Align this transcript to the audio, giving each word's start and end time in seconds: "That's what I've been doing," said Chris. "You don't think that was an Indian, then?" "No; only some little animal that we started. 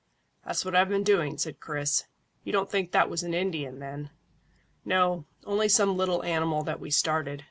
"That's 0.43 0.65
what 0.65 0.73
I've 0.73 0.89
been 0.89 1.03
doing," 1.03 1.37
said 1.37 1.59
Chris. 1.59 2.05
"You 2.43 2.51
don't 2.51 2.71
think 2.71 2.89
that 2.91 3.07
was 3.07 3.21
an 3.21 3.35
Indian, 3.35 3.77
then?" 3.77 4.09
"No; 4.83 5.25
only 5.45 5.69
some 5.69 5.95
little 5.95 6.23
animal 6.25 6.63
that 6.63 6.79
we 6.79 6.89
started. 6.89 7.39